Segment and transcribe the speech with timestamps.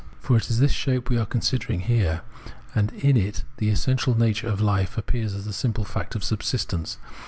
[0.19, 2.21] For it is this shape we are considering here,
[2.73, 6.97] and in it the essential nature of hfe appears as the simple fact of subsistence.